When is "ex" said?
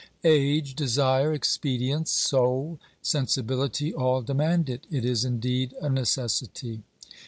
1.31-1.59